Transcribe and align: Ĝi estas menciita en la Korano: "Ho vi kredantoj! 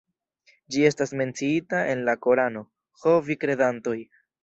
Ĝi 0.75 0.81
estas 0.89 1.13
menciita 1.21 1.83
en 1.93 2.03
la 2.09 2.17
Korano: 2.25 2.67
"Ho 3.05 3.19
vi 3.31 3.41
kredantoj! 3.47 3.99